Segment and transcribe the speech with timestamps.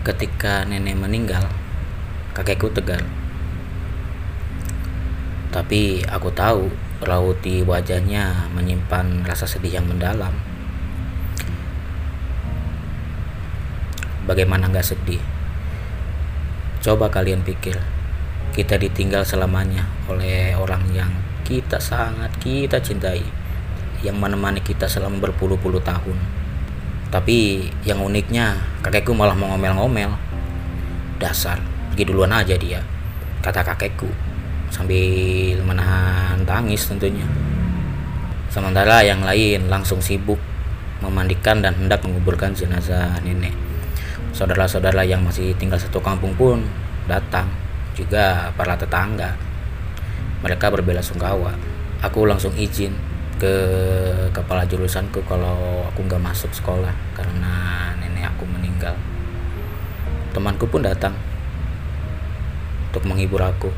[0.00, 1.44] Ketika nenek meninggal,
[2.32, 3.04] kakekku tegar.
[5.52, 6.72] Tapi aku tahu
[7.04, 10.32] raut di wajahnya menyimpan rasa sedih yang mendalam.
[14.24, 15.20] Bagaimana nggak sedih?
[16.80, 17.76] Coba kalian pikir,
[18.56, 21.12] kita ditinggal selamanya oleh orang yang
[21.44, 23.20] kita sangat kita cintai,
[24.00, 26.39] yang menemani kita selama berpuluh-puluh tahun.
[27.10, 28.54] Tapi yang uniknya,
[28.86, 30.14] kakekku malah mengomel-ngomel.
[31.18, 31.58] Dasar,
[31.90, 32.80] pergi duluan aja dia,
[33.42, 34.08] kata kakekku
[34.70, 37.26] sambil menahan tangis tentunya.
[38.48, 40.38] Sementara yang lain langsung sibuk
[41.02, 43.52] memandikan dan hendak menguburkan jenazah nenek.
[44.30, 46.62] Saudara-saudara yang masih tinggal satu kampung pun
[47.10, 47.50] datang,
[47.98, 49.34] juga para tetangga.
[50.46, 51.52] Mereka berbela sungkawa.
[52.00, 52.96] Aku langsung izin
[53.40, 53.56] ke
[54.36, 57.52] kepala jurusanku kalau aku nggak masuk sekolah karena
[57.96, 58.92] nenek aku meninggal.
[60.36, 61.16] Temanku pun datang
[62.92, 63.72] untuk menghibur aku.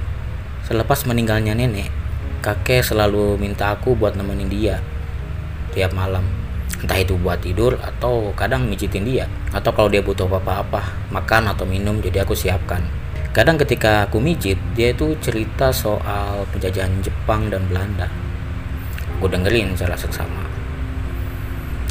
[0.67, 1.95] Selepas meninggalnya nenek,
[2.43, 4.83] kakek selalu minta aku buat nemenin dia
[5.71, 6.27] tiap malam.
[6.83, 9.31] Entah itu buat tidur atau kadang mijitin dia.
[9.55, 12.83] Atau kalau dia butuh apa-apa, makan atau minum, jadi aku siapkan.
[13.31, 18.11] Kadang ketika aku mijit, dia itu cerita soal penjajahan Jepang dan Belanda
[19.23, 20.43] Gue dengerin secara seksama.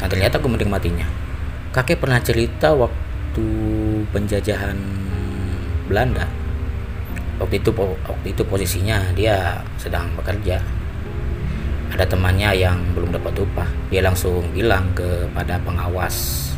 [0.04, 1.08] Nah ternyata aku menikmatinya.
[1.72, 3.48] Kakek pernah cerita waktu
[4.12, 4.76] penjajahan
[5.88, 6.28] Belanda.
[7.40, 10.60] Waktu itu waktu itu posisinya dia sedang bekerja.
[11.96, 13.68] Ada temannya yang belum dapat upah.
[13.88, 16.52] Dia langsung bilang kepada pengawas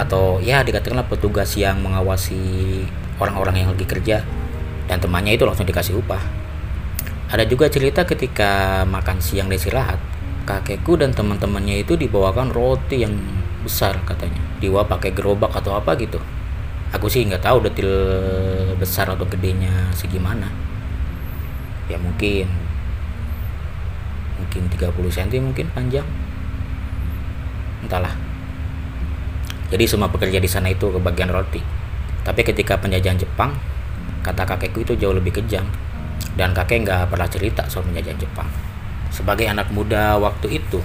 [0.00, 2.40] atau ya dikatakanlah petugas yang mengawasi
[3.20, 4.24] orang-orang yang lagi kerja
[4.88, 6.24] dan temannya itu langsung dikasih upah
[7.30, 10.02] ada juga cerita ketika makan siang di istirahat,
[10.50, 13.14] kakekku dan teman-temannya itu dibawakan roti yang
[13.62, 14.42] besar katanya.
[14.58, 16.18] Diwa pakai gerobak atau apa gitu.
[16.90, 17.92] Aku sih nggak tahu detil
[18.74, 20.50] besar atau gedenya segimana.
[21.86, 22.50] Ya mungkin
[24.42, 26.06] mungkin 30 cm mungkin panjang.
[27.86, 28.18] Entahlah.
[29.70, 31.62] Jadi semua pekerja di sana itu kebagian roti.
[32.26, 33.54] Tapi ketika penjajahan Jepang,
[34.26, 35.70] kata kakekku itu jauh lebih kejam
[36.40, 38.48] dan kakek nggak pernah cerita soal penjajahan Jepang.
[39.12, 40.80] Sebagai anak muda waktu itu,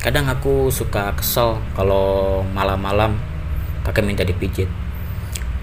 [0.00, 3.20] kadang aku suka kesel kalau malam-malam
[3.84, 4.72] kakek minta dipijit.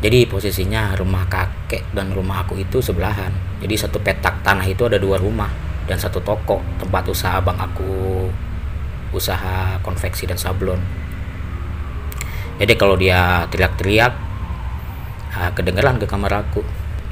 [0.05, 3.33] Jadi posisinya rumah kakek dan rumah aku itu sebelahan.
[3.65, 5.49] Jadi satu petak tanah itu ada dua rumah
[5.89, 8.29] dan satu toko tempat usaha abang aku
[9.09, 10.77] usaha konveksi dan sablon.
[12.61, 14.13] Jadi kalau dia teriak-teriak,
[15.33, 16.61] ah, kedengeran ke kamar aku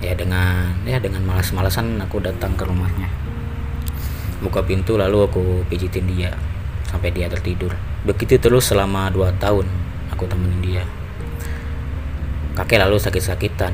[0.04, 3.10] ya dengan ya dengan malas-malasan aku datang ke rumahnya.
[4.44, 6.32] Buka pintu lalu aku pijitin dia
[6.88, 7.74] sampai dia tertidur.
[8.06, 9.66] Begitu terus selama dua tahun
[10.14, 10.84] aku temenin dia.
[12.54, 13.74] Kakek lalu sakit-sakitan.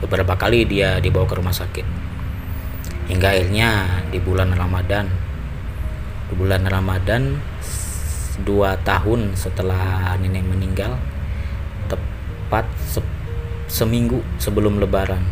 [0.00, 1.86] Beberapa kali dia dibawa ke rumah sakit.
[3.10, 5.30] Hingga akhirnya di bulan Ramadan
[6.30, 7.42] di bulan Ramadan
[8.46, 10.94] dua tahun setelah nenek meninggal
[11.90, 12.70] tepat
[13.70, 15.22] seminggu sebelum lebaran.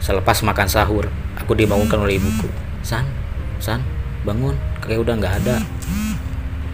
[0.00, 2.48] Selepas makan sahur, aku dibangunkan oleh ibuku.
[2.80, 3.04] San,
[3.60, 3.84] San,
[4.24, 5.60] bangun, kakek udah nggak ada.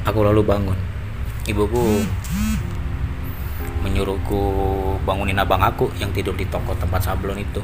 [0.06, 0.78] Aku lalu bangun.
[1.50, 2.06] Ibuku
[3.82, 4.42] menyuruhku
[5.02, 7.58] bangunin abang aku yang tidur di toko tempat sablon itu.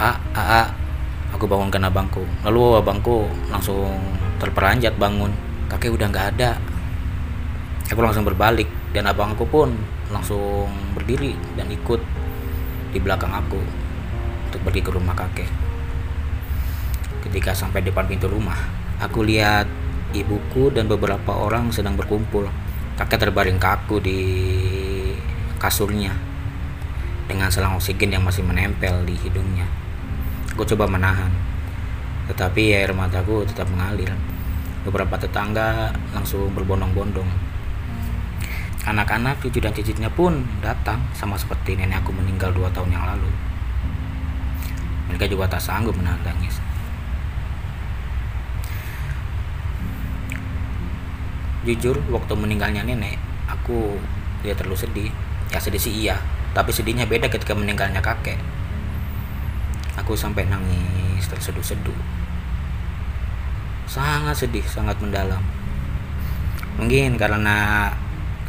[0.00, 0.64] A, a, a.
[1.36, 2.24] Aku bangunkan abangku.
[2.44, 4.00] Lalu abangku langsung
[4.40, 5.32] terperanjat bangun.
[5.68, 6.56] Kakek udah nggak ada.
[7.92, 9.76] Aku langsung berbalik dan abangku pun
[10.12, 12.00] langsung berdiri dan ikut
[12.92, 13.58] di belakang aku
[14.52, 15.48] untuk pergi ke rumah kakek.
[17.24, 18.56] Ketika sampai depan pintu rumah,
[19.00, 19.64] aku lihat
[20.12, 22.52] ibuku dan beberapa orang sedang berkumpul.
[23.00, 24.20] Kakek terbaring kaku di
[25.56, 26.12] kasurnya
[27.24, 29.64] dengan selang oksigen yang masih menempel di hidungnya.
[30.52, 31.32] Aku coba menahan,
[32.28, 34.12] tetapi air mataku tetap mengalir.
[34.84, 37.51] Beberapa tetangga langsung berbondong-bondong
[38.82, 43.30] Anak-anak, cucu dan cicitnya pun datang sama seperti nenek aku meninggal dua tahun yang lalu.
[45.06, 46.58] Mereka juga tak sanggup menahan tangis.
[51.62, 53.94] Jujur, waktu meninggalnya nenek, aku
[54.42, 55.10] tidak terlalu sedih.
[55.54, 56.18] Ya sedih sih iya,
[56.50, 58.40] tapi sedihnya beda ketika meninggalnya kakek.
[60.02, 61.94] Aku sampai nangis terseduh-seduh.
[63.86, 65.44] Sangat sedih, sangat mendalam.
[66.82, 67.86] Mungkin karena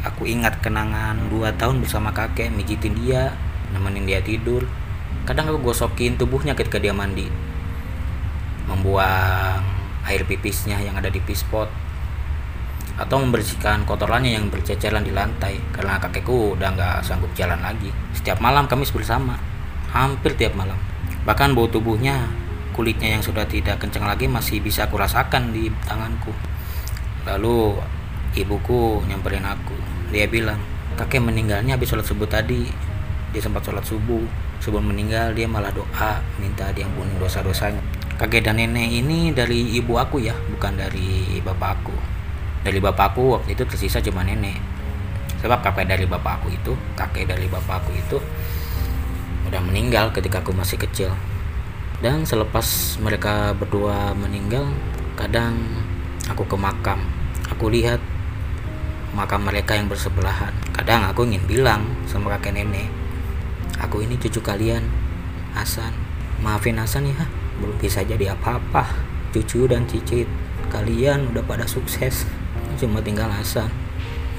[0.04, 3.32] aku ingat kenangan dua tahun bersama kakek mijitin dia
[3.72, 4.68] nemenin dia tidur
[5.24, 7.26] kadang aku gosokin tubuhnya ketika dia mandi
[8.68, 9.64] membuang
[10.04, 11.68] air pipisnya yang ada di pispot
[12.94, 17.90] atau membersihkan kotorannya yang berceceran di lantai karena kakekku udah nggak sanggup jalan lagi.
[18.14, 19.34] Setiap malam kami bersama,
[19.90, 20.78] hampir tiap malam.
[21.26, 22.30] Bahkan bau tubuhnya,
[22.70, 26.30] kulitnya yang sudah tidak kencang lagi masih bisa aku rasakan di tanganku.
[27.26, 27.82] Lalu
[28.34, 29.74] ibuku nyamperin aku.
[30.10, 30.58] Dia bilang,
[30.98, 32.70] kakek meninggalnya habis sholat subuh tadi.
[33.34, 34.22] Dia sempat sholat subuh.
[34.62, 40.22] Sebelum meninggal dia malah doa minta diampuni dosa-dosanya kakek dan nenek ini dari ibu aku
[40.22, 41.94] ya bukan dari bapakku
[42.62, 44.54] dari bapakku waktu itu tersisa cuma nenek
[45.42, 48.22] sebab kakek dari bapakku itu kakek dari bapakku itu
[49.50, 51.10] udah meninggal ketika aku masih kecil
[52.00, 54.70] dan selepas mereka berdua meninggal
[55.18, 55.58] kadang
[56.30, 57.02] aku ke makam
[57.50, 57.98] aku lihat
[59.14, 60.52] makam mereka yang bersebelahan.
[60.74, 63.04] Kadang aku ingin bilang sama kakek nenek
[63.80, 64.84] aku ini cucu kalian
[65.54, 65.94] Hasan.
[66.42, 67.26] Maafin Hasan ya
[67.62, 68.90] belum bisa jadi apa-apa.
[69.30, 70.26] Cucu dan cicit
[70.70, 72.26] kalian udah pada sukses.
[72.78, 73.70] Cuma tinggal Hasan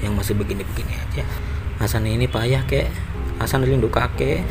[0.04, 1.24] yang masih begini-begini aja.
[1.80, 2.92] Hasan ini payah kek.
[3.40, 4.44] Hasan rindu kakek.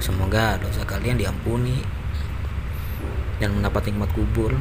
[0.00, 1.84] Semoga dosa kalian diampuni
[3.36, 4.56] dan mendapat nikmat kubur.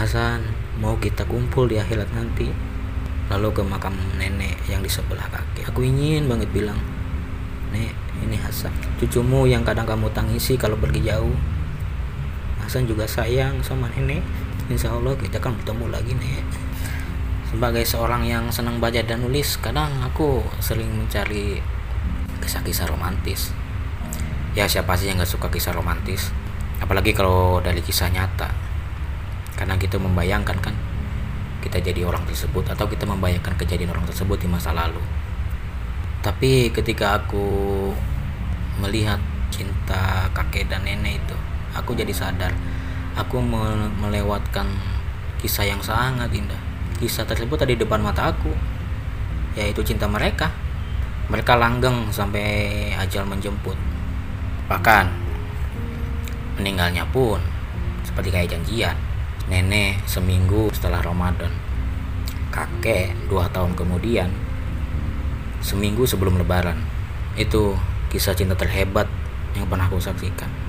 [0.00, 0.44] Hasan
[0.80, 2.48] mau kita kumpul di akhirat nanti
[3.26, 6.78] lalu ke makam nenek yang di sebelah kakek aku ingin banget bilang
[7.74, 8.72] nek ini Hasan.
[8.96, 11.36] Cucumu yang kadang kamu tangisi kalau pergi jauh.
[12.64, 14.24] Hasan juga sayang sama nenek.
[14.66, 16.44] Insya Allah kita akan bertemu lagi nek.
[17.52, 21.62] Sebagai seorang yang senang baca dan nulis kadang aku sering mencari
[22.42, 23.54] kisah-kisah romantis.
[24.56, 26.32] Ya siapa sih yang gak suka kisah romantis?
[26.80, 28.50] Apalagi kalau dari kisah nyata.
[29.56, 30.74] Karena kita membayangkan kan
[31.66, 35.02] kita jadi orang tersebut atau kita membayangkan kejadian orang tersebut di masa lalu.
[36.22, 37.90] Tapi ketika aku
[38.78, 39.18] melihat
[39.50, 41.36] cinta kakek dan nenek itu
[41.74, 42.54] aku jadi sadar.
[43.16, 43.40] Aku
[43.98, 44.68] melewatkan
[45.40, 46.60] kisah yang sangat indah.
[47.00, 48.54] Kisah tersebut ada di depan mata aku
[49.58, 50.52] yaitu cinta mereka.
[51.26, 53.74] Mereka langgeng sampai ajal menjemput.
[54.70, 55.04] Bahkan
[56.60, 57.40] meninggalnya pun
[58.06, 59.05] seperti kayak janjian
[59.46, 61.54] nenek seminggu setelah Ramadan.
[62.50, 64.32] Kakek dua tahun kemudian
[65.62, 66.82] seminggu sebelum lebaran.
[67.38, 67.76] Itu
[68.10, 69.06] kisah cinta terhebat
[69.54, 70.65] yang pernah aku saksikan